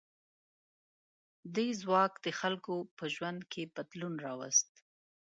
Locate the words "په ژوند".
2.97-3.39